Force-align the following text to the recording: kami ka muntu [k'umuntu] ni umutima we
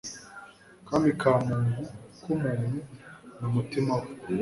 kami 0.87 1.09
ka 1.21 1.31
muntu 1.45 1.81
[k'umuntu] 2.21 2.65
ni 2.71 2.81
umutima 3.47 3.91
we 4.01 4.09